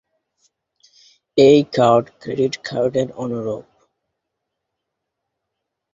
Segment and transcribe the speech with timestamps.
[1.37, 3.65] এই card credit কার্ডের অনুরূপ।